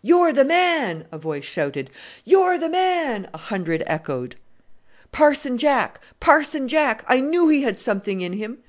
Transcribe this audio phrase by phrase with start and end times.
[0.00, 1.90] "You're the man!" a voice shouted.
[2.24, 4.36] "You're the man!" a hundred echoed.
[5.12, 7.04] "Parson Jack, Parson Jack!
[7.06, 8.62] I knew he had something in him."